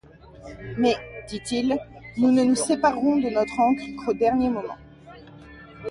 Mais, 0.79 0.95
dit-il, 1.29 1.77
nous 2.17 2.31
ne 2.31 2.43
nous 2.43 2.55
séparerons 2.55 3.17
de 3.17 3.29
notre 3.29 3.59
ancre 3.59 3.83
qu’au 4.03 4.13
dernier 4.13 4.49
moment. 4.49 4.79